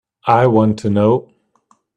[0.25, 1.29] I want to know.